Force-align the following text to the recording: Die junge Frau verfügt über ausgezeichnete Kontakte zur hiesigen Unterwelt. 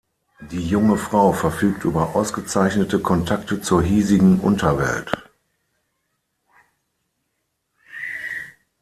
Die 0.49 0.67
junge 0.67 0.97
Frau 0.97 1.31
verfügt 1.31 1.85
über 1.85 2.15
ausgezeichnete 2.15 2.99
Kontakte 3.01 3.61
zur 3.61 3.83
hiesigen 3.83 4.39
Unterwelt. 4.39 5.11